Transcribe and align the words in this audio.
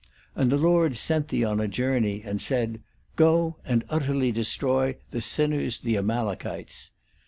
And 0.35 0.51
theLord 0.51 0.95
sent 0.95 1.27
thee 1.27 1.43
on 1.45 1.59
a 1.59 1.67
journey, 1.67 2.23
and 2.25 2.41
said, 2.41 2.81
Go 3.15 3.57
and 3.63 3.85
utterly 3.87 4.31
destroy 4.31 4.97
the 5.11 5.21
sinners 5.21 5.77
the 5.81 5.95
Amalekites.' 5.95 6.89